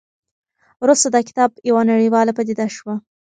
[0.83, 2.95] وروسته دا کتاب یوه نړیواله پدیده شوه.